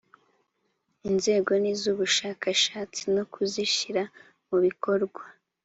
inzego 1.09 1.51
n 1.61 1.65
iz 1.73 1.81
ubushakashatsi 1.93 3.03
no 3.15 3.23
kuzishyira 3.31 4.03
mu 4.47 4.57
bikorwa 4.65 5.21